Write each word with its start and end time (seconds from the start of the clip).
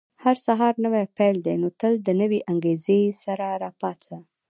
•هر 0.23 0.35
سهار 0.45 0.73
نوی 0.85 1.05
پیل 1.17 1.37
دی، 1.45 1.55
نو 1.61 1.69
تل 1.79 1.93
له 2.05 2.13
نوې 2.21 2.39
انګېزې 2.51 2.99
سره 3.23 3.45
راپاڅه. 3.63 4.17